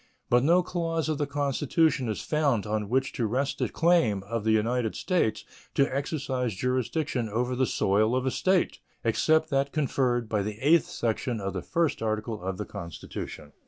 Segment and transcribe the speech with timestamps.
[0.31, 4.43] But no clause of the Constitution is found on which to rest the claim of
[4.43, 10.27] the United States to exercise jurisdiction over the soil of a State except that conferred
[10.27, 13.51] by the eighth section of the first article of the Constitution.